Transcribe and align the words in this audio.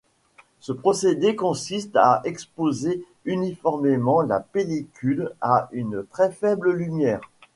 Ce 0.61 0.71
procédé 0.71 1.35
consiste 1.35 1.95
à 1.95 2.21
exposer 2.23 3.05
uniformément 3.25 4.23
la 4.23 4.39
pellicule 4.39 5.31
à 5.41 5.69
une 5.73 6.03
très 6.03 6.31
faible 6.31 6.71
lumière. 6.71 7.21